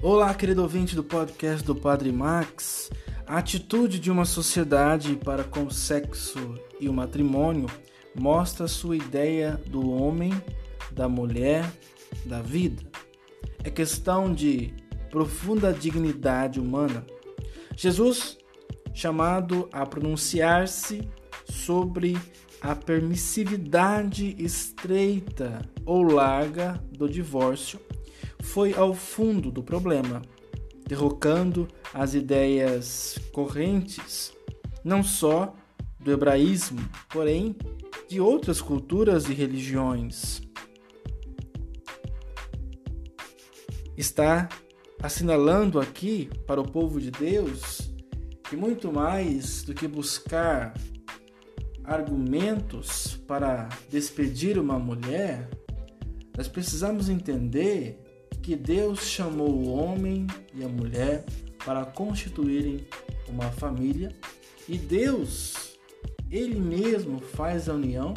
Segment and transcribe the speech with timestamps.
[0.00, 2.88] Olá, querido ouvinte do podcast do Padre Max.
[3.26, 7.68] A atitude de uma sociedade para com o sexo e o matrimônio
[8.14, 10.32] mostra sua ideia do homem,
[10.92, 11.68] da mulher,
[12.24, 12.80] da vida.
[13.64, 14.72] É questão de
[15.10, 17.04] profunda dignidade humana.
[17.76, 18.38] Jesus,
[18.94, 21.08] chamado a pronunciar-se
[21.44, 22.16] sobre
[22.60, 27.80] a permissividade estreita ou larga do divórcio,
[28.42, 30.22] foi ao fundo do problema,
[30.86, 34.32] derrocando as ideias correntes,
[34.84, 35.54] não só
[35.98, 37.56] do hebraísmo, porém
[38.08, 40.40] de outras culturas e religiões.
[43.96, 44.48] Está
[45.02, 47.88] assinalando aqui para o povo de Deus
[48.48, 50.72] que muito mais do que buscar
[51.84, 55.50] argumentos para despedir uma mulher,
[56.36, 58.07] nós precisamos entender
[58.48, 61.22] que Deus chamou o homem e a mulher
[61.66, 62.86] para constituírem
[63.28, 64.10] uma família
[64.66, 65.78] e Deus,
[66.30, 68.14] Ele mesmo faz a união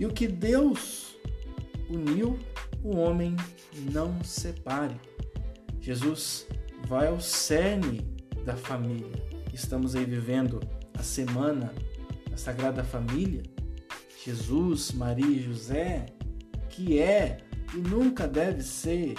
[0.00, 1.14] e o que Deus
[1.90, 2.38] uniu,
[2.82, 3.36] o homem
[3.92, 4.96] não separe.
[5.78, 6.46] Jesus
[6.86, 8.00] vai ao cerne
[8.46, 9.22] da família.
[9.52, 10.58] Estamos aí vivendo
[10.98, 11.70] a semana
[12.30, 13.42] da Sagrada Família.
[14.24, 16.06] Jesus, Maria e José,
[16.70, 17.40] que é
[17.74, 19.16] e nunca deve ser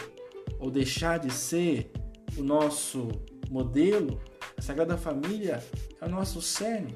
[0.60, 1.92] ou deixar de ser
[2.38, 3.10] o nosso
[3.50, 4.20] modelo,
[4.58, 5.64] a Sagrada Família
[6.02, 6.96] é o nosso cerne.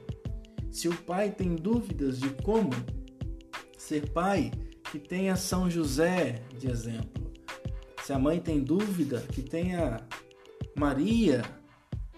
[0.71, 2.71] Se o pai tem dúvidas de como
[3.77, 4.51] ser pai,
[4.91, 7.31] que tenha São José de exemplo.
[8.03, 10.05] Se a mãe tem dúvida, que tenha
[10.75, 11.43] Maria,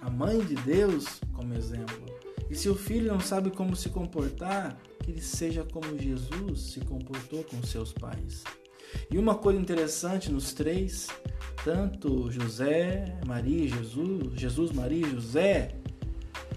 [0.02, 2.05] a mãe de Deus, como exemplo.
[2.50, 6.80] E se o filho não sabe como se comportar, que ele seja como Jesus se
[6.81, 8.44] comportou com seus pais.
[9.11, 11.08] E uma coisa interessante nos três,
[11.63, 15.75] tanto José, Maria e Jesus, Jesus, Maria e José,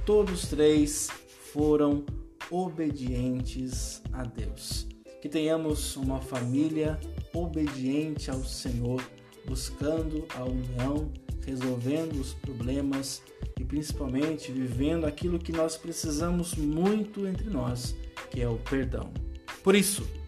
[0.05, 1.09] todos três
[1.53, 2.05] foram
[2.50, 4.87] obedientes a Deus.
[5.21, 6.99] Que tenhamos uma família
[7.33, 9.03] obediente ao Senhor,
[9.47, 11.11] buscando a união,
[11.44, 13.22] resolvendo os problemas
[13.59, 17.97] e principalmente vivendo aquilo que nós precisamos muito entre nós,
[18.31, 19.11] que é o perdão.
[19.62, 20.06] Por isso,